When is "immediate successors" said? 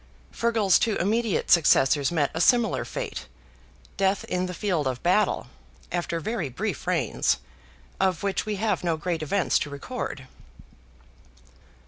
0.95-2.11